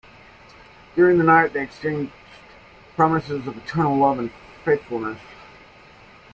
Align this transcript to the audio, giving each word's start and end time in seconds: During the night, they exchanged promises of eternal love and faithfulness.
During 0.95 1.19
the 1.19 1.23
night, 1.23 1.53
they 1.53 1.61
exchanged 1.61 2.11
promises 2.95 3.45
of 3.45 3.55
eternal 3.55 3.95
love 3.99 4.17
and 4.17 4.31
faithfulness. 4.65 5.21